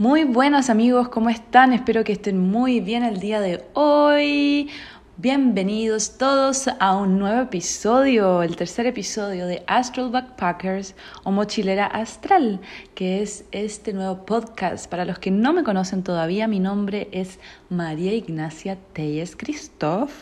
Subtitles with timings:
[0.00, 1.74] Muy buenas amigos, ¿cómo están?
[1.74, 4.70] Espero que estén muy bien el día de hoy.
[5.18, 10.94] Bienvenidos todos a un nuevo episodio, el tercer episodio de Astral Backpackers
[11.24, 12.62] o Mochilera Astral,
[12.94, 14.88] que es este nuevo podcast.
[14.88, 17.38] Para los que no me conocen todavía, mi nombre es
[17.68, 20.12] María Ignacia Telles Christoph,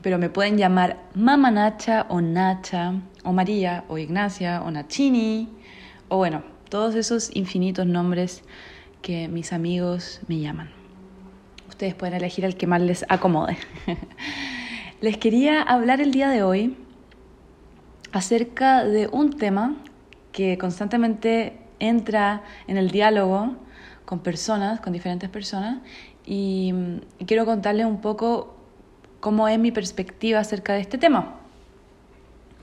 [0.00, 5.50] pero me pueden llamar Mama Nacha o Nacha, o María, o Ignacia, o Nachini,
[6.08, 8.42] o bueno, todos esos infinitos nombres
[9.02, 10.70] que mis amigos me llaman.
[11.68, 13.58] Ustedes pueden elegir el que más les acomode.
[15.02, 16.78] les quería hablar el día de hoy
[18.10, 19.76] acerca de un tema
[20.32, 23.54] que constantemente entra en el diálogo
[24.06, 25.82] con personas, con diferentes personas,
[26.24, 26.72] y,
[27.26, 28.56] quiero contarles un poco
[29.20, 31.34] cómo es mi perspectiva acerca de este tema.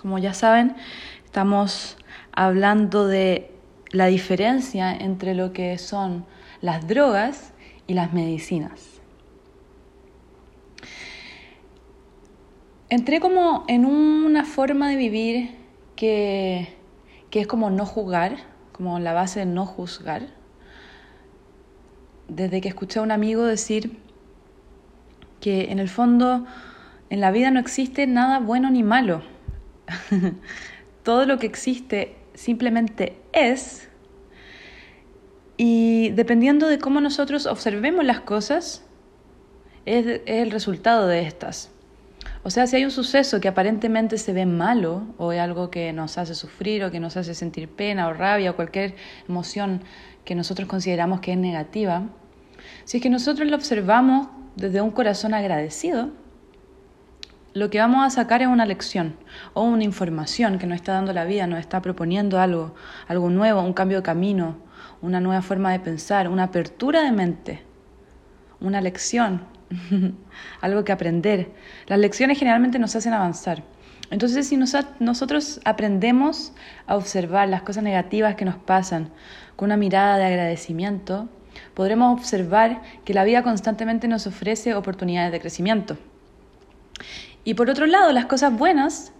[0.02, 0.76] Como ya saben,
[1.26, 1.96] estamos
[2.32, 3.59] hablando de
[3.92, 6.26] la diferencia entre lo que son
[6.62, 7.54] las drogas
[7.88, 9.02] y las medicinas.
[12.90, 15.56] Entré como en una forma de vivir
[15.96, 16.76] que,
[17.30, 18.38] que es como no juzgar,
[18.72, 20.28] como la base de no juzgar.
[22.28, 24.00] Desde que escuché a un amigo decir
[25.40, 26.46] que en el fondo
[27.10, 29.24] en la vida no existe nada bueno ni malo.
[31.04, 33.90] Todo lo que existe simplemente es.
[35.58, 38.86] Y dependiendo de cómo nosotros observemos las cosas,
[39.86, 41.70] es, el resultado de estas.
[42.44, 45.92] O sea, si hay un suceso que aparentemente se ve malo o es algo que
[45.92, 48.96] nos hace sufrir o que nos hace sentir pena o rabia o cualquier
[49.28, 49.82] emoción
[50.24, 52.04] que nosotros consideramos que es negativa,
[52.86, 56.12] si es que nosotros lo observamos desde un corazón agradecido,
[57.54, 59.16] lo que vamos a sacar es una lección
[59.54, 62.76] o una información que nos está dando la vida, nos está proponiendo algo,
[63.08, 64.58] algo nuevo, un cambio de camino,
[65.02, 67.64] una nueva forma de pensar, una apertura de mente,
[68.60, 69.42] una lección,
[70.62, 71.52] algo que aprender.
[71.88, 73.64] Las lecciones generalmente nos hacen avanzar.
[74.12, 76.54] Entonces, si nosotros aprendemos
[76.88, 79.12] a observar las cosas negativas que nos pasan
[79.56, 81.30] con una mirada de agradecimiento,
[81.74, 85.98] podremos observar que la vida constantemente nos ofrece oportunidades de crecimiento.
[87.44, 89.12] Y por otro lado, las cosas buenas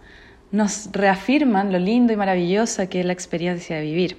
[0.52, 4.18] nos reafirman lo lindo y maravillosa que es la experiencia de vivir.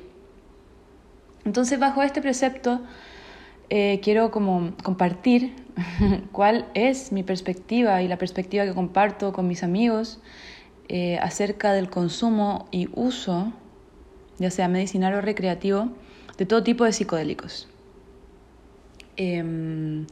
[1.46, 2.82] Entonces, bajo este precepto,
[3.70, 5.56] eh, quiero como compartir
[6.32, 10.20] cuál es mi perspectiva y la perspectiva que comparto con mis amigos
[10.90, 13.54] eh, acerca del consumo y uso,
[14.40, 15.90] ya sea medicinal o recreativo,
[16.38, 17.70] de todo tipo de psicodélicos.
[19.16, 20.06] Em,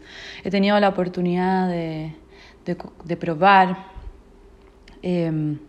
[0.43, 2.13] he tenido la oportunidad de
[3.05, 3.91] de, probar
[5.01, 5.59] em,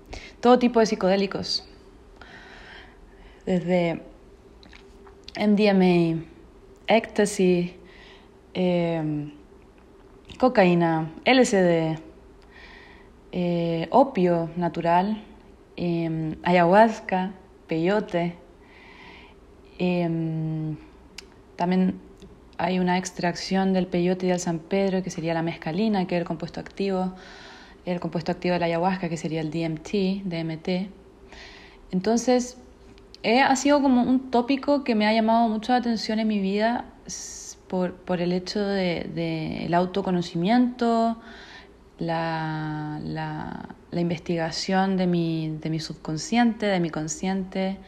[0.40, 1.66] todo tipo de psicodélicos,
[3.46, 4.02] desde
[5.36, 6.24] MDMA,
[6.86, 7.76] ecstasy,
[8.54, 9.32] em,
[10.38, 11.98] cocaína, LSD,
[13.32, 15.16] eh, opio natural,
[15.76, 17.32] em, ayahuasca,
[17.66, 18.36] peyote.
[21.56, 22.09] también
[22.60, 26.20] hay una extracción del peyote y del San Pedro, que sería la mescalina, que es
[26.20, 27.14] el compuesto activo,
[27.86, 30.90] el compuesto activo de la ayahuasca, que sería el DMT, DMT.
[31.90, 32.58] Entonces,
[33.24, 36.84] ha sido como un tópico que me ha llamado mucho la atención en mi vida
[37.66, 41.16] por, por el hecho del de, autoconocimiento,
[41.98, 47.78] la, la, la, investigación de mi, de mi subconsciente, de mi consciente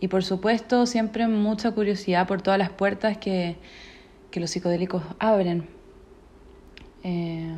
[0.00, 3.56] y por supuesto siempre mucha curiosidad por todas las puertas que,
[4.36, 5.66] que los psicodélicos abren.
[7.04, 7.54] Eh,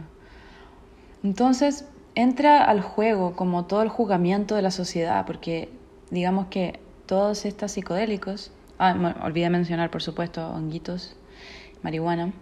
[1.24, 1.84] entonces
[2.14, 5.70] entra al juego como todo el juzgamiento de la sociedad, porque
[6.12, 11.16] digamos que todos estos psicodélicos, ah, olvidé mencionar por supuesto honguitos,
[11.82, 12.32] marihuana,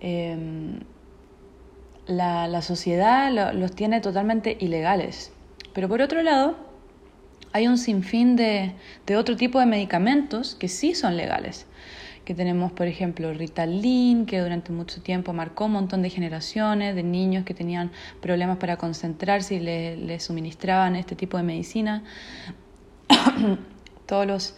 [0.00, 0.80] em,
[2.08, 5.32] la, sociedad los tiene totalmente ilegales.
[5.72, 6.56] Pero por otro lado,
[7.52, 8.72] hay un sinfín de,
[9.06, 11.68] de otro tipo de medicamentos que sí son legales
[12.26, 17.04] que tenemos, por ejemplo, Ritalin, que durante mucho tiempo marcó un montón de generaciones de
[17.04, 22.02] niños que tenían problemas para concentrarse y les suministraban este tipo de medicina.
[24.06, 24.56] Todos los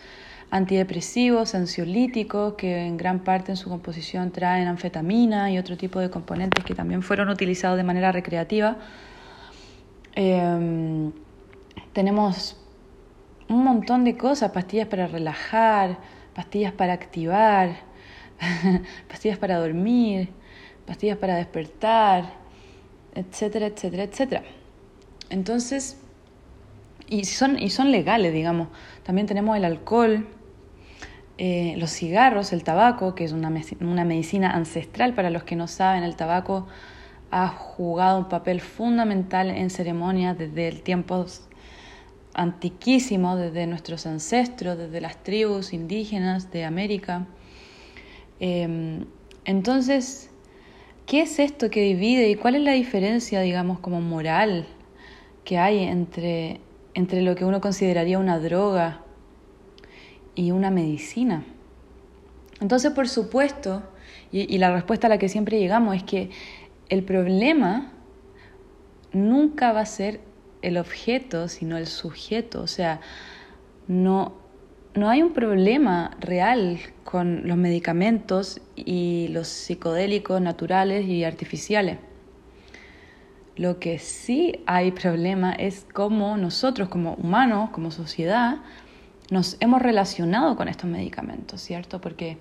[0.51, 6.09] antidepresivos, ansiolíticos, que en gran parte en su composición traen anfetamina y otro tipo de
[6.09, 8.79] componentes que también fueron utilizados de manera recreativa.
[10.15, 11.13] Em,
[11.93, 12.57] tenemos
[13.51, 15.99] un montón de cosas, pastillas para relajar,
[16.35, 17.77] pastillas para activar,
[19.09, 20.31] pastillas para dormir,
[20.87, 22.33] pastillas para despertar,
[23.15, 24.43] etcétera, etcétera, etcétera.
[25.31, 26.01] Entonces,
[27.09, 28.69] y son, y son legales, digamos.
[29.03, 30.27] También tenemos el alcohol,
[31.39, 35.67] eh, los cigarros, el tabaco, que es una, una medicina ancestral para los que no
[35.69, 36.67] saben, el tabaco
[37.31, 41.27] ha jugado un papel fundamental en ceremonias desde el tiempo
[42.39, 47.27] antiquísimo, desde nuestros ancestros, desde las tribus indígenas de América.
[48.39, 49.07] Em,
[49.45, 50.31] entonces,
[51.05, 54.67] ¿qué es esto que divide y cuál es la diferencia, digamos, como moral
[55.45, 56.61] que hay entre,
[56.95, 59.03] entre lo que uno consideraría una droga
[60.37, 61.45] y una medicina?
[62.61, 63.83] Entonces, por supuesto,
[64.31, 66.31] y la respuesta a la que siempre llegamos es que
[66.89, 67.93] el problema
[69.13, 70.21] nunca va a ser
[70.63, 72.63] el objeto, sino el sujeto.
[72.63, 73.01] O sea,
[73.87, 74.35] no,
[74.95, 81.99] no hay un problema real con los medicamentos y los psicodélicos naturales y artificiales.
[83.57, 88.59] Lo que sí hay problema es cómo nosotros como humanos, como sociedad,
[89.31, 92.01] nos hemos relacionado con estos medicamentos, ¿cierto?
[92.01, 92.39] Porque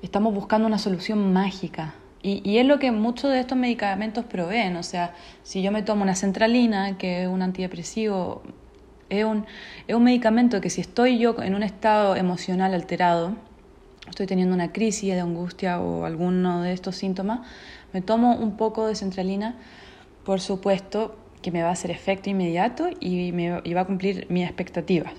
[0.00, 1.94] estamos buscando una solución mágica
[2.26, 4.76] y, es lo que muchos de estos medicamentos proveen.
[4.76, 5.12] O sea,
[5.42, 8.42] si yo me tomo una centralina, que es un antidepresivo,
[9.10, 9.44] es un,
[9.86, 13.36] es un medicamento que si estoy yo en un estado emocional alterado,
[14.08, 17.40] estoy teniendo una crisis de angustia o alguno de estos síntomas,
[17.92, 19.56] me tomo un poco de centralina,
[20.24, 24.26] por supuesto que me va a hacer efecto inmediato y, me, y va a cumplir
[24.30, 25.12] mis expectativas.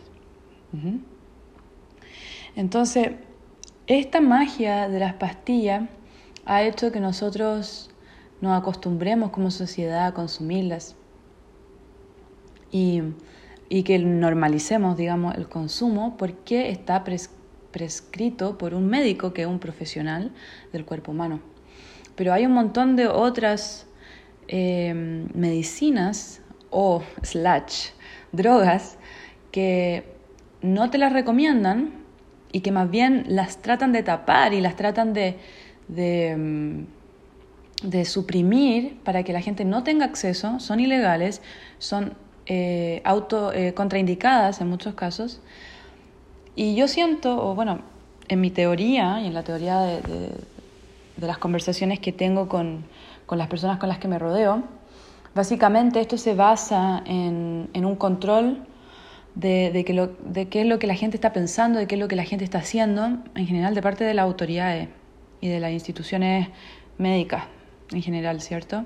[2.55, 3.11] Entonces,
[3.85, 5.83] esta magia de las pastillas
[6.45, 7.89] ha hecho que nosotros
[8.41, 10.95] nos acostumbremos como sociedad a consumirlas
[12.71, 13.01] y,
[13.83, 17.03] que normalicemos, digamos, el consumo porque está
[17.71, 20.31] prescrito por un médico que es un profesional
[20.71, 21.39] del cuerpo humano.
[22.15, 23.87] Pero hay un montón de otras
[24.47, 27.89] em, medicinas o slash
[28.31, 28.97] drogas
[29.51, 30.15] que
[30.61, 32.03] no te las recomiendan
[32.51, 35.37] y que más bien las tratan de tapar y las tratan de,
[35.87, 36.85] Mm,
[37.83, 41.41] de, suprimir para que la gente no tenga acceso, son ilegales,
[41.77, 42.13] son
[42.47, 45.41] eh, auto eh, contraindicadas en muchos casos.
[46.55, 47.81] Y yo siento, o bueno,
[48.27, 52.85] en mi teoría y en la teoría de, de, las conversaciones que tengo con,
[53.25, 54.63] con, las personas con las que me rodeo,
[55.35, 58.65] básicamente esto se basa en, en un control
[59.35, 61.95] de, de, que lo, de qué es lo que la gente está pensando, de qué
[61.95, 63.05] es lo que la gente está haciendo,
[63.35, 64.89] en general de parte de las autoridades
[65.41, 66.49] y de las instituciones
[66.97, 67.45] médicas
[67.91, 68.85] en general, ¿cierto?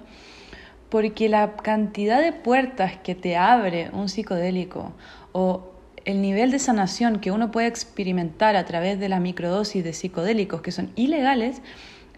[0.89, 4.93] Porque la cantidad de puertas que te abre un psicodélico
[5.31, 5.71] o
[6.05, 10.61] el nivel de sanación que uno puede experimentar a través de la microdosis de psicodélicos
[10.61, 11.61] que son ilegales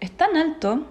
[0.00, 0.86] es tan alto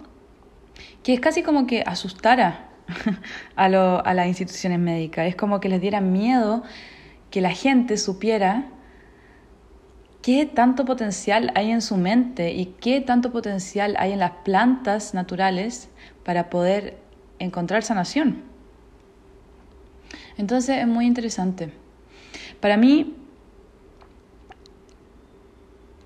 [1.03, 2.69] que es casi como que asustara
[3.55, 5.27] a, a las instituciones médicas.
[5.27, 6.63] Es como que les diera miedo
[7.31, 8.65] que la gente supiera
[10.21, 15.13] qué tanto potencial hay en su mente y qué tanto potencial hay en las plantas
[15.13, 15.89] naturales
[16.23, 16.97] para poder
[17.39, 18.43] encontrar sanación.
[20.37, 21.71] Entonces es muy interesante.
[22.59, 23.15] Para mí,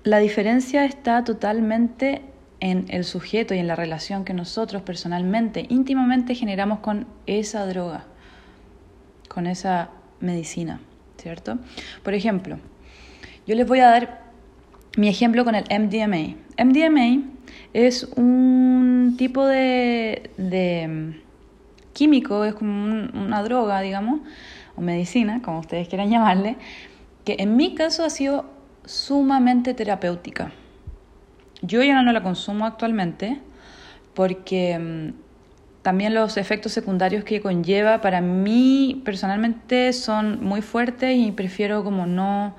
[0.04, 2.22] la diferencia está totalmente
[2.60, 8.06] en el sujeto y en la relación que nosotros personalmente, íntimamente generamos con esa droga,
[9.28, 9.90] con esa
[10.20, 10.80] medicina,
[11.18, 11.58] ¿cierto?
[12.02, 12.58] Por ejemplo,
[13.46, 14.22] yo les voy a dar
[14.96, 16.36] mi ejemplo con el MDMA.
[16.58, 17.22] MDMA
[17.72, 21.20] es un tipo de, mm,
[21.92, 24.20] químico, es como una droga, digamos,
[24.74, 26.56] o medicina, como ustedes quieran llamarle,
[27.24, 28.46] que en mi caso ha sido
[28.84, 30.52] sumamente terapéutica.
[31.62, 33.40] Yo ya no la consumo actualmente
[34.14, 35.26] porque mm,
[35.82, 42.06] también los efectos secundarios que conlleva para mí personalmente son muy fuertes y prefiero como
[42.06, 42.56] no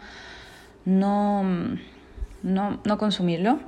[0.87, 1.43] no,
[2.43, 3.59] no, no consumirlo.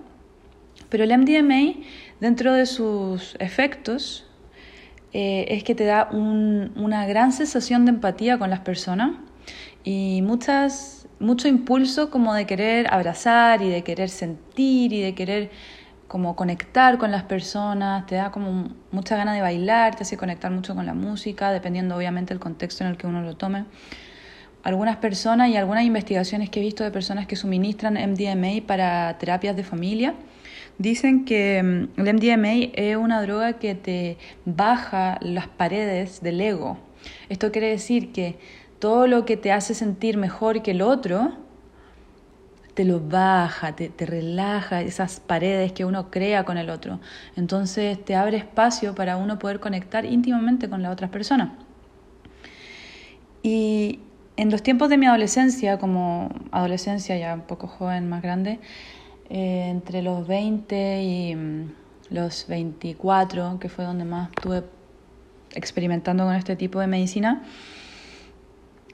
[0.88, 1.84] Pero el MDMA,
[2.22, 4.26] dentro de sus efectos,
[5.12, 9.12] eh, es que te da una gran sensación de empatía con las personas
[9.84, 15.52] y muchas, mucho impulso como de querer abrazar y de querer sentir y de querer
[16.08, 20.52] como conectar con las personas, te da como mucha ganas de bailar, te hace conectar
[20.52, 23.66] mucho con la música, dependiendo obviamente del contexto en el que uno lo tome
[24.64, 29.56] algunas personas y algunas investigaciones que he visto de personas que suministran MDMA para terapias
[29.56, 30.16] de familia,
[30.78, 36.78] dicen que mm, el MDMA es una droga que te baja las paredes del ego.
[37.30, 38.38] Esto quiere decir que
[38.80, 41.34] todo lo que te hace sentir mejor que el otro,
[42.74, 47.00] te lo baja, te, te, relaja esas paredes que uno crea con el otro.
[47.36, 51.58] Entonces te abre espacio para uno poder conectar íntimamente con la otra persona.
[53.44, 54.00] Y,
[54.40, 58.62] en los tiempos de mi adolescencia, como adolescencia ya un poco joven, más grande,
[59.30, 61.74] eh, entre los 20 y mm,
[62.12, 64.64] los 24, que fue donde más estuve
[65.54, 67.44] experimentando con este tipo de medicina,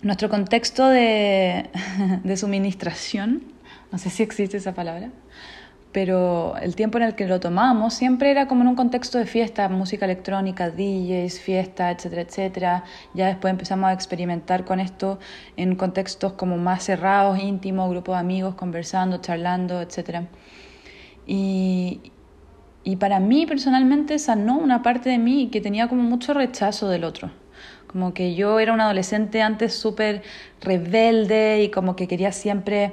[0.01, 1.69] nuestro contexto de,
[2.23, 3.43] de suministración,
[3.91, 5.11] no sé si existe esa palabra,
[5.95, 9.25] pero el tiempo en el que lo tomamos siempre era como en un contexto de
[9.25, 12.83] fiesta, música electrónica, DJs, fiesta, etcétera, etcétera.
[13.13, 15.19] Ya después empezamos a experimentar con esto
[15.55, 20.27] en contextos como más cerrados, íntimos, grupos de amigos conversando, charlando, etcétera.
[21.25, 22.11] Y,
[22.83, 27.05] y para mí personalmente sanó una parte de mí que tenía como mucho rechazo del
[27.05, 27.31] otro.
[27.87, 30.23] Como que yo era un adolescente antes súper
[30.59, 32.91] rebelde y como que quería siempre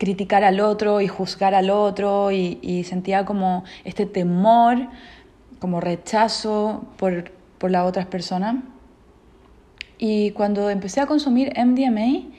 [0.00, 4.88] criticar al otro y juzgar al otro y, sentía como este temor,
[5.58, 8.56] como rechazo por, por las otras personas.
[9.98, 12.30] Y cuando empecé a consumir MDMA,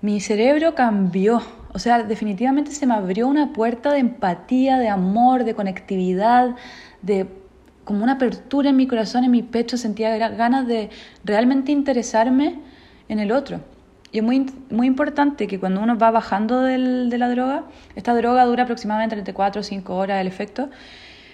[0.00, 1.40] mi cerebro cambió.
[1.72, 6.56] O sea, definitivamente se me abrió una puerta de empatía, de amor, de conectividad,
[7.02, 7.28] de
[7.84, 10.90] como una apertura en mi corazón, en mi pecho, sentía ganas de
[11.22, 12.58] realmente interesarme
[13.08, 13.60] en el otro.
[14.14, 17.64] Y es muy, muy importante que cuando uno va bajando del, de la droga,
[17.96, 20.70] esta droga dura aproximadamente entre 4 o 5 horas el efecto,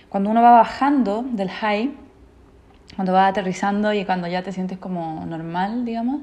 [0.09, 1.93] cuando uno va bajando del high,
[2.97, 6.23] cuando va aterrizando y cuando ya te sientes como normal, digamos,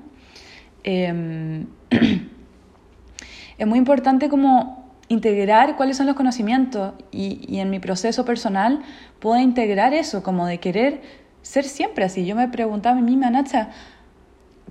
[0.83, 1.67] em,
[3.59, 8.81] es muy importante como integrar cuáles son los conocimientos y, y, en mi proceso personal
[9.19, 11.01] puedo integrar eso, como de querer
[11.43, 12.25] ser siempre así.
[12.25, 13.69] Yo me preguntaba a mí misma, Nacha,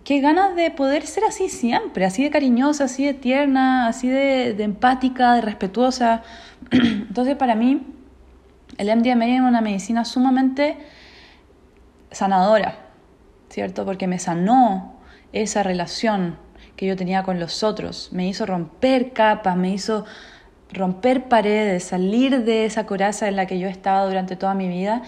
[0.06, 4.50] qué ganas de poder ser así siempre, así de cariñosa, así de tierna, así de,
[4.62, 6.22] empática, de respetuosa.
[6.70, 7.82] Entonces para mí
[8.78, 10.78] el MDMA es una medicina sumamente
[12.12, 12.78] sanadora,
[13.50, 13.84] ¿cierto?
[13.84, 14.94] Porque me sanó
[15.32, 16.38] esa relación
[16.76, 20.04] que yo tenía con los otros, me hizo romper capas, me hizo
[20.72, 25.02] romper paredes, salir de esa coraza en la que yo estaba durante toda mi vida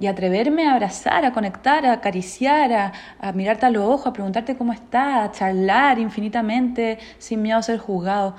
[0.00, 2.72] y atreverme a abrazar, a conectar, a acariciar,
[3.20, 7.62] a, mirarte a los ojos, a preguntarte cómo estás, a charlar infinitamente sin miedo a
[7.62, 8.34] ser juzgado.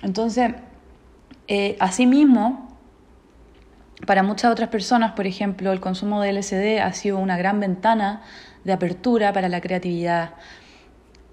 [0.00, 0.52] Entonces,
[1.48, 2.68] eh, asimismo,
[4.06, 8.22] para muchas otras personas, por ejemplo, el consumo de LSD ha sido una gran ventana
[8.62, 10.34] de apertura para la creatividad.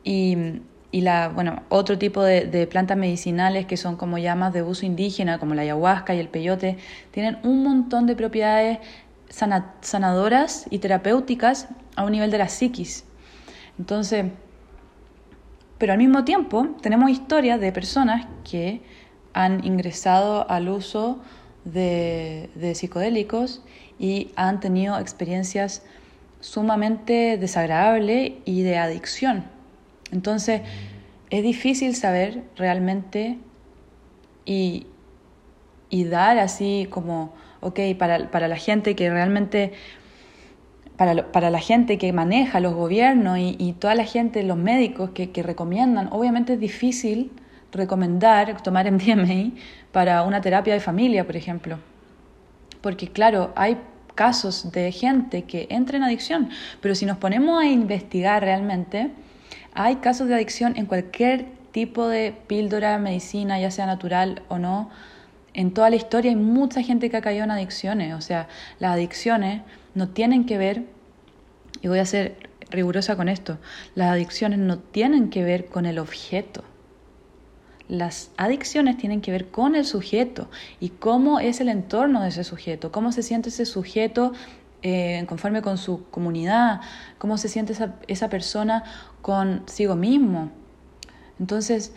[0.04, 4.84] Y, la, bueno, otro tipo de, de, plantas medicinales que son como llamas de uso
[4.84, 6.78] indígena, como la ayahuasca y el peyote,
[7.12, 8.80] tienen un montón de propiedades
[9.30, 13.06] sanadoras y terapéuticas a un nivel de la psiquis.
[13.78, 14.26] Entonces,
[15.78, 18.82] pero al mismo tiempo tenemos historias de personas que
[19.34, 21.20] han ingresado al uso
[21.66, 23.62] de, psicodélicos
[24.00, 25.84] y han tenido experiencias
[26.40, 29.46] sumamente desagradables y de adicción.
[30.12, 30.62] Entonces,
[31.30, 33.38] es difícil saber realmente
[34.46, 34.86] y
[35.92, 37.34] dar así como
[37.68, 39.74] ok, para, para la gente que realmente,
[40.98, 45.12] para, para, la gente que maneja los gobiernos y, y toda la gente, los médicos
[45.12, 47.32] que, que, recomiendan, obviamente es difícil
[47.72, 49.52] recomendar tomar MDMA
[49.92, 51.78] para una terapia de familia, por ejemplo.
[52.82, 53.78] Porque claro, hay
[54.16, 56.50] casos de gente que entra en adicción,
[56.82, 59.12] pero si nos ponemos a investigar realmente,
[59.74, 64.90] hay casos de adicción en cualquier tipo de píldora, medicina, ya sea natural o no,
[65.58, 68.14] en toda la historia hay mucha gente que ha caído en adicciones.
[68.14, 68.48] O sea,
[68.80, 69.64] las adicciones
[69.96, 70.84] no tienen que ver,
[71.82, 73.58] y voy a ser rigurosa con esto,
[73.96, 76.64] las adicciones no tienen que ver con el objeto.
[77.90, 80.48] Las adicciones tienen que ver con el sujeto
[80.80, 84.34] y cómo es el entorno de ese sujeto, cómo se siente ese sujeto
[84.84, 86.82] eh, conforme con su comunidad,
[87.18, 88.84] cómo se siente esa, esa persona
[89.24, 90.52] consigo mismo.
[91.40, 91.94] Entonces,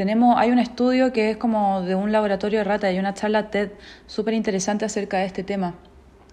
[0.00, 3.50] tenemos, hay un estudio que es como de un laboratorio de rata y una charla
[3.50, 3.72] TED
[4.06, 5.74] súper interesante acerca de este tema.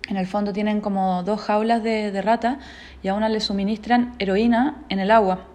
[0.07, 2.59] En el fondo tienen como dos jaulas de, de rata
[3.03, 5.47] y a una le suministran heroína en el agua.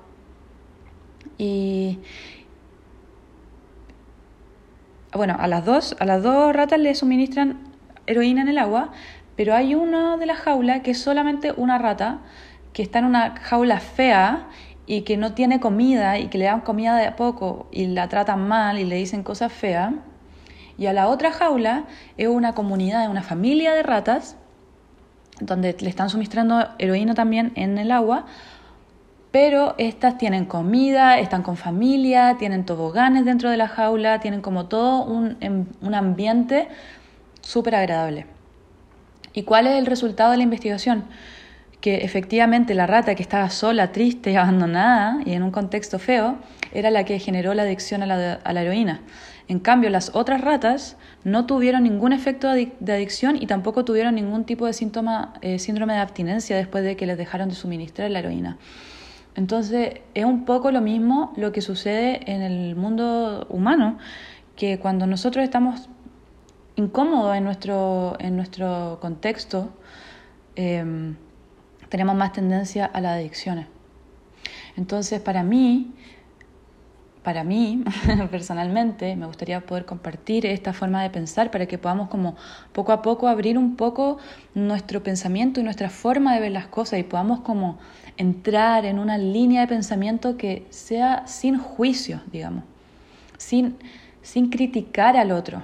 [1.38, 2.00] Y
[5.14, 7.60] bueno, a las dos, a las dos ratas le suministran
[8.06, 8.92] heroína en el agua,
[9.36, 12.18] pero hay una de las jaulas que es solamente una rata
[12.74, 14.48] que está en una jaula fea
[14.86, 18.08] y que no tiene comida y que le dan comida de a poco y la
[18.08, 19.94] tratan mal y le dicen cosas feas.
[20.78, 21.84] Y a la otra jaula
[22.16, 24.36] es una comunidad, una familia de ratas,
[25.40, 28.26] donde le están suministrando heroína también en el agua,
[29.30, 34.66] pero estas tienen comida, están con familia, tienen toboganes dentro de la jaula, tienen como
[34.66, 36.68] todo un, em, un ambiente
[37.40, 38.26] súper agradable.
[39.32, 41.04] ¿Y cuál es el resultado de la investigación?
[41.82, 46.38] Que efectivamente la rata que estaba sola, triste, abandonada y en un contexto feo,
[46.72, 49.00] era la que generó la adicción a la, heroína.
[49.48, 54.44] En cambio, las otras ratas no tuvieron ningún efecto de adicción y tampoco tuvieron ningún
[54.44, 58.20] tipo de síntoma, eh, síndrome de abstinencia después de que les dejaron de suministrar la
[58.20, 58.58] heroína.
[59.34, 63.98] Entonces, es un poco lo mismo lo que sucede en el mundo humano,
[64.54, 65.88] que cuando nosotros estamos
[66.76, 69.70] incómodos en nuestro, en nuestro contexto,
[70.54, 71.16] em,
[71.92, 73.66] tenemos más tendencia a las adicciones.
[74.78, 75.92] Entonces, para mí,
[77.22, 77.84] para mí,
[78.30, 82.34] personalmente, me gustaría poder compartir esta forma de pensar para que podamos como
[82.72, 84.16] poco a poco abrir un poco
[84.54, 87.78] nuestro pensamiento y nuestra forma de ver las cosas y podamos como
[88.16, 92.64] entrar en una línea de pensamiento que sea sin juicio, digamos,
[93.36, 93.76] sin,
[94.22, 95.62] sin criticar al otro,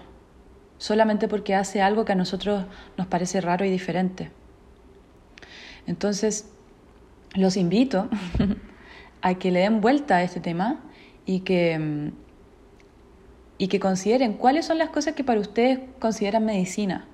[0.76, 2.66] solamente porque hace algo que a nosotros
[2.98, 4.30] nos parece raro y diferente.
[5.88, 6.50] Entonces,
[7.34, 8.08] los invito
[9.22, 10.84] a que le den vuelta a este tema
[11.24, 12.12] y que,
[13.56, 17.06] y que consideren cuáles son las cosas que para ustedes consideran medicina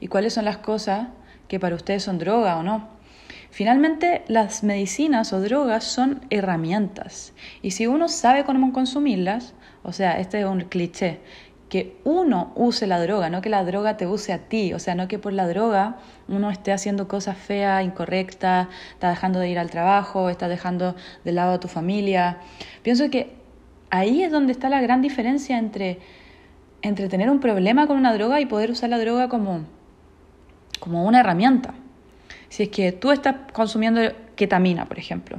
[0.00, 1.08] y cuáles son las cosas
[1.46, 2.88] que para ustedes son droga o no.
[3.50, 7.32] Finalmente, las medicinas o drogas son herramientas
[7.62, 11.20] y si uno sabe cómo consumirlas, o sea, este es un cliché,
[11.68, 14.94] que uno use la droga, no que la droga te use a ti, o sea,
[14.94, 15.96] no que por la droga
[16.26, 21.32] uno esté haciendo cosas feas, incorrectas, está dejando de ir al trabajo, está dejando de
[21.32, 22.38] lado a tu familia.
[22.82, 23.34] Pienso que
[23.90, 25.98] ahí es donde está la gran diferencia entre,
[26.80, 29.64] entre tener un problema con una droga y poder usar la droga como,
[30.80, 31.74] como una herramienta.
[32.48, 34.00] Si es que tú estás consumiendo
[34.36, 35.38] ketamina, por ejemplo,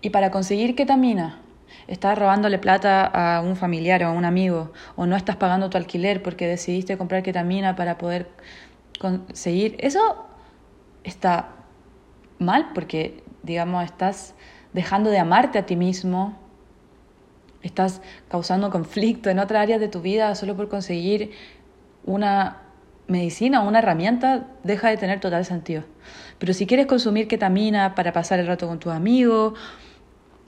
[0.00, 1.40] y para conseguir ketamina
[1.86, 5.76] estás robándole plata a un familiar o a un amigo, o no estás pagando tu
[5.76, 8.28] alquiler porque decidiste comprar ketamina para poder
[8.98, 10.26] conseguir, eso
[11.04, 11.48] está
[12.38, 14.34] mal porque, digamos, estás
[14.72, 16.38] dejando de amarte a ti mismo,
[17.62, 21.32] estás causando conflicto en otra área de tu vida solo por conseguir
[22.04, 22.62] una
[23.06, 25.82] medicina o una herramienta, deja de tener total sentido.
[26.38, 29.58] Pero si quieres consumir ketamina para pasar el rato con tus amigos,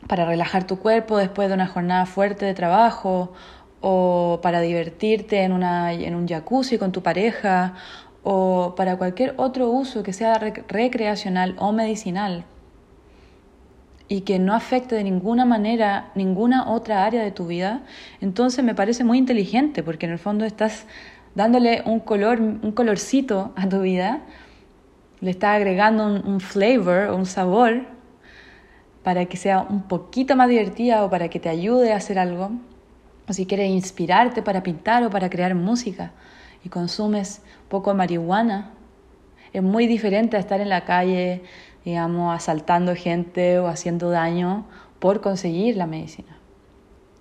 [0.07, 3.33] para relajar tu cuerpo después de una jornada fuerte de trabajo,
[3.81, 7.75] o para divertirte en, una, en un jacuzzi con tu pareja,
[8.23, 12.45] o para cualquier otro uso que sea recreacional o medicinal,
[14.09, 17.83] y que no afecte de ninguna manera ninguna otra área de tu vida,
[18.21, 20.85] entonces me parece muy inteligente porque en el fondo estás
[21.35, 24.21] dándole un color, un colorcito a tu vida,
[25.21, 27.87] le estás agregando un, un flavor, un sabor
[29.03, 32.51] para que sea un poquito más divertida o para que te ayude a hacer algo,
[33.29, 36.13] o si quieres inspirarte para pintar o para crear música
[36.65, 38.71] y consumes poco marihuana,
[39.53, 41.43] es muy diferente a estar en la calle
[41.85, 44.65] digamos, asaltando gente o haciendo daño
[44.99, 46.37] por conseguir la medicina.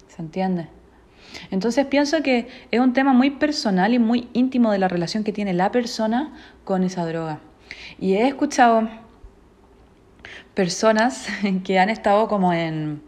[0.07, 0.67] ¿Se entiende?
[1.49, 5.31] Entonces pienso que es un tema muy personal y muy íntimo de la relación que
[5.31, 7.39] tiene la persona con esa droga.
[7.99, 8.89] Y he escuchado
[10.53, 11.27] personas
[11.63, 13.01] que han estado como en,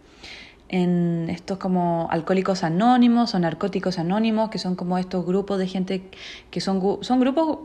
[0.69, 6.09] en estos como alcohólicos anónimos o narcóticos anónimos, que son como estos grupos de gente
[6.49, 7.59] que son, son grupos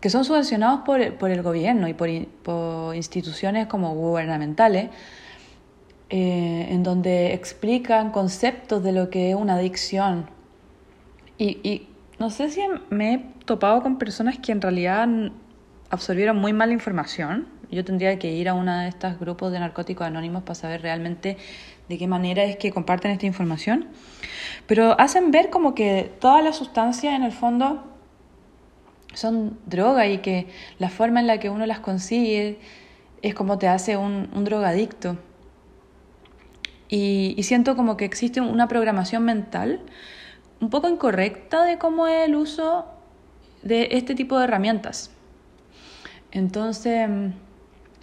[0.00, 2.10] que son subvencionados por, el gobierno y por,
[2.94, 4.90] instituciones como gubernamentales,
[6.10, 10.26] eh, en donde explican conceptos de lo que es una adicción.
[11.38, 11.88] Y,
[12.18, 15.08] no sé si me he topado con personas que en realidad
[15.88, 17.53] absorbieron muy mala información.
[17.74, 21.36] Yo tendría que ir a uno de estos grupos de narcóticos anónimos para saber realmente
[21.88, 23.88] de qué manera es que comparten esta información.
[24.66, 27.82] Pero hacen ver como que toda la sustancia en el fondo
[29.14, 32.58] son droga y que la forma en la que uno las consigue
[33.22, 35.16] es como te hace un, drogadicto.
[36.88, 39.80] Y, siento como que existe una programación mental
[40.60, 42.86] un poco incorrecta de cómo es el uso
[43.62, 45.10] de este tipo de herramientas.
[46.30, 47.08] Entonces,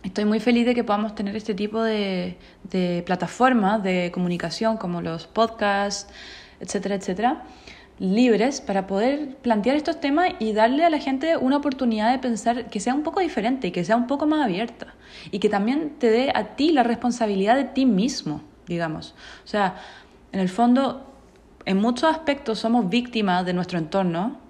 [0.04, 5.02] estoy muy feliz de que podamos tener este tipo de, de plataformas de comunicación como
[5.02, 6.12] los podcasts,
[6.60, 7.44] etcétera, etcétera,
[8.02, 12.70] libres para poder plantear estos temas y darle a la gente una oportunidad de pensar
[12.70, 14.96] que sea un poco diferente y que sea un poco más abierta
[15.30, 19.14] y que también te dé a ti la responsabilidad de ti mismo, digamos.
[19.46, 19.76] O sea,
[20.32, 21.14] en el fondo,
[21.66, 24.41] en muchos aspectos somos víctimas de nuestro entorno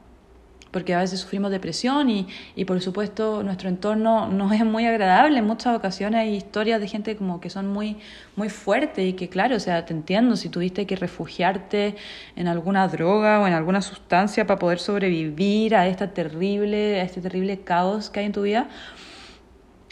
[0.72, 5.38] porque a veces sufrimos depresión y, y, por supuesto nuestro entorno no es muy agradable.
[5.40, 7.98] En muchas ocasiones hay historias de gente como que son muy,
[8.36, 11.96] muy fuertes y que claro, o sea, te entiendo, si tuviste que refugiarte
[12.36, 17.22] en alguna droga o en alguna sustancia para poder sobrevivir a esta terrible, a este
[17.22, 18.70] terrible caos que hay en tu vida,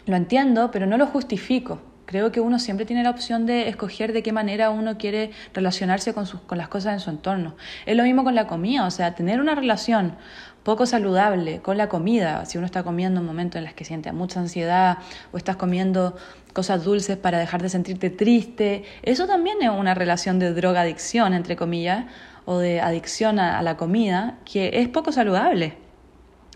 [0.06, 1.89] lo entiendo, pero no lo justifico.
[2.10, 6.12] Creo que uno siempre tiene la opción de escoger de qué manera uno quiere relacionarse
[6.12, 7.54] con, sus, con las cosas en su entorno.
[7.86, 10.16] Es lo mismo con la comida, o sea, tener una relación
[10.64, 14.10] poco saludable con la comida, si uno está comiendo en momentos en los que siente
[14.10, 14.98] mucha ansiedad
[15.30, 16.16] o estás comiendo
[16.52, 21.54] cosas dulces para dejar de sentirte triste, eso también es una relación de drogadicción, entre
[21.54, 22.06] comillas,
[22.44, 25.76] o de adicción a, la comida, que es poco saludable.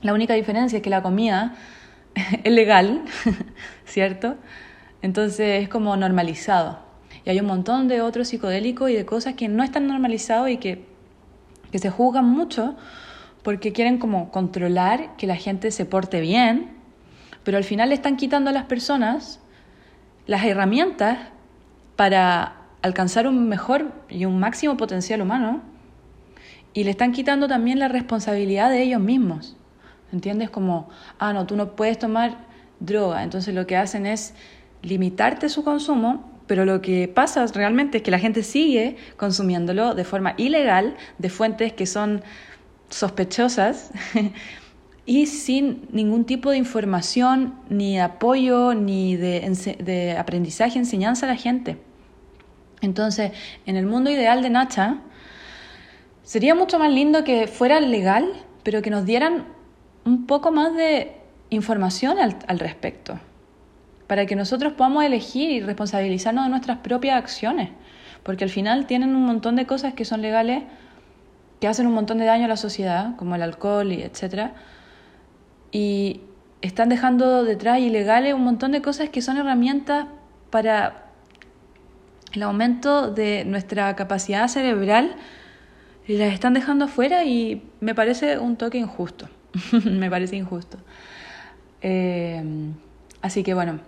[0.03, 1.55] La única diferencia es que la comida
[2.43, 3.05] es legal,
[3.85, 4.35] ¿cierto?
[5.05, 6.79] Entonces es como normalizado.
[7.27, 10.57] Y hay un montón de otros psicodélicos y de cosas que no están normalizados y
[10.57, 10.83] que,
[11.71, 12.75] que se juzgan mucho
[13.43, 16.71] porque quieren como controlar que la gente se porte bien,
[17.43, 19.41] pero al final le están quitando a las personas
[20.27, 21.19] las herramientas
[21.97, 25.61] para alcanzar un mejor y un máximo potencial humano
[26.73, 29.55] y le están quitando también la responsabilidad de ellos mismos.
[30.15, 30.49] ¿Entiendes?
[30.49, 30.89] Como,
[31.19, 32.39] ah, no, tú no puedes tomar
[32.81, 33.23] droga.
[33.23, 34.35] Entonces lo que hacen es
[34.85, 40.05] limitarte su consumo, pero lo que pasa realmente es que la gente sigue consumiéndolo de
[40.05, 42.23] forma ilegal, de fuentes que son
[42.91, 43.91] sospechosas
[45.07, 51.37] y sin ningún tipo de información, ni apoyo, ni de, de aprendizaje, enseñanza a la
[51.37, 51.79] gente.
[52.81, 53.33] Entonces,
[53.67, 54.99] en el mundo ideal de Nacha,
[56.23, 58.31] sería mucho más lindo que fuera legal,
[58.63, 59.47] pero que nos dieran
[60.05, 61.13] un poco más de
[61.51, 63.19] información al, al respecto,
[64.07, 67.71] para que nosotros podamos elegir y responsabilizarnos de nuestras propias acciones,
[68.23, 70.65] porque al final tienen un montón de cosas que son legales
[71.61, 74.53] que hacen un montón de daño a la sociedad, como el alcohol y etcétera,
[75.73, 76.21] y
[76.61, 80.07] están dejando detrás ilegales un montón de cosas que son herramientas
[80.51, 81.05] para
[82.33, 85.17] el aumento de nuestra capacidad cerebral
[86.07, 89.29] y las están dejando afuera y me parece un toque injusto,
[89.85, 90.79] me parece injusto.
[91.81, 92.43] Eh,
[93.21, 93.81] así que bueno,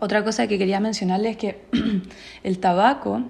[0.00, 1.66] otra cosa que quería mencionarles es que
[2.42, 3.22] el tabaco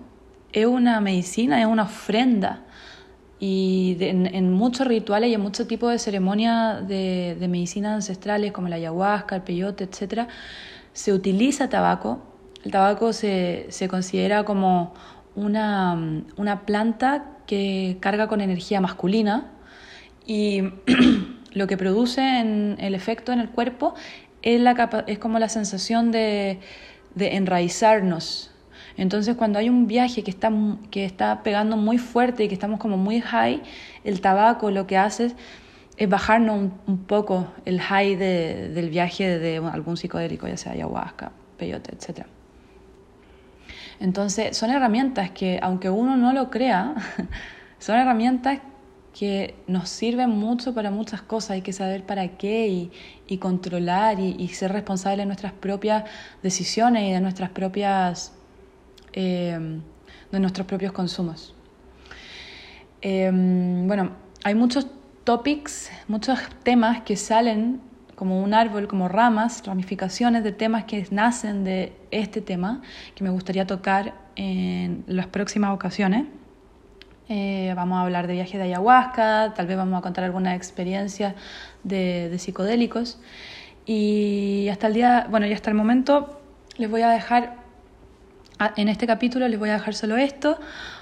[0.53, 2.63] es una medicina, es una ofrenda
[3.39, 8.77] y en, muchos rituales y en muchos tipos de ceremonias de, medicinas ancestrales como la
[8.77, 10.29] ayahuasca, el peyote, etc.,
[10.95, 12.23] se utiliza tabaco.
[12.65, 14.95] El tabaco se, se considera como
[15.35, 19.51] una, una, planta que carga con energía masculina
[20.27, 20.63] y
[21.53, 23.95] lo que produce en el efecto en el cuerpo
[24.55, 26.61] es, la, es como la sensación de,
[27.15, 28.51] de enraizarnos
[28.97, 30.51] entonces cuando hay un viaje que está,
[30.91, 33.63] que está pegando muy fuerte y que estamos como muy high,
[34.05, 35.33] el tabaco lo que hace
[35.97, 41.33] es bajarnos un, poco el high de, del viaje de algún psicodélico, ya sea ayahuasca,
[41.59, 42.27] peyote, etc.
[44.01, 46.95] Entonces son herramientas que, aunque uno no lo crea,
[47.79, 48.61] son herramientas
[49.19, 52.91] que nos sirven mucho para muchas cosas, hay que saber para qué y,
[53.27, 56.05] y controlar y, y, ser responsable de nuestras propias
[56.43, 58.35] decisiones y de nuestras propias
[59.15, 59.81] eh,
[60.31, 61.55] de nuestros propios consumos.
[63.01, 64.11] Eh, bueno,
[64.45, 64.87] hay muchos
[65.25, 67.81] topics, muchos temas que salen
[68.15, 72.83] como un árbol, como ramas, ramificaciones de temas que nacen de este tema,
[73.15, 76.27] que me gustaría tocar en las próximas ocasiones.
[77.29, 81.35] Eh, vamos a hablar de viaje de ayahuasca, tal vez vamos a contar alguna experiencia
[81.83, 83.19] de, de, psicodélicos.
[83.85, 86.41] Y hasta el día, bueno, y hasta el momento
[86.77, 87.67] les voy a dejar
[88.77, 90.59] en este capítulo les voy a dejar solo esto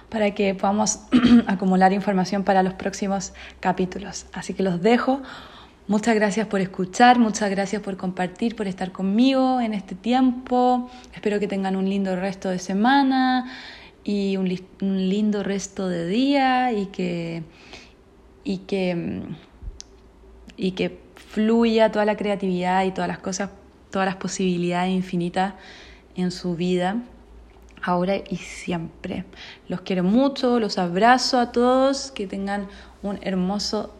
[0.09, 1.01] para que podamos
[1.47, 4.27] acumular información para los próximos capítulos.
[4.33, 5.23] Así que los dejo.
[5.87, 10.91] Muchas gracias por escuchar, muchas gracias por compartir, por estar conmigo en este tiempo.
[11.15, 13.51] Espero que tengan un lindo resto de semana
[14.05, 14.49] y un,
[14.81, 17.43] lindo resto de día y que,
[18.45, 19.23] y que,
[20.57, 23.51] y que fluya toda la creatividad y todas las cosas,
[23.91, 25.55] todas las posibilidades infinitas
[26.17, 27.03] en su vida
[27.83, 29.25] ahora y siempre.
[29.69, 32.69] Los quiero mucho, los abrazo a todos, que tengan
[33.03, 33.95] un hermoso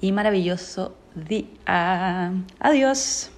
[0.00, 2.32] y maravilloso día.
[2.58, 3.30] Adiós.